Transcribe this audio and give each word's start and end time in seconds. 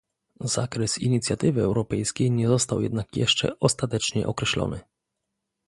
Zakres 0.43 0.97
inicjatywy 0.97 1.61
europejskiej 1.61 2.31
nie 2.31 2.47
został 2.47 2.81
jednak 2.81 3.15
jeszcze 3.17 3.59
ostatecznie 3.59 4.27
określony 4.27 4.79